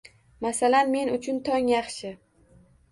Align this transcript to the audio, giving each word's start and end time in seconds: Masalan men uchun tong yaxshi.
Masalan 0.45 0.89
men 0.95 1.13
uchun 1.19 1.39
tong 1.51 1.71
yaxshi. 1.77 2.17